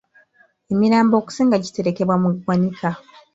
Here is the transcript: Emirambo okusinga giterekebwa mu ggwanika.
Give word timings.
Emirambo 0.71 1.13
okusinga 1.17 1.61
giterekebwa 1.65 2.15
mu 2.21 2.29
ggwanika. 2.33 2.89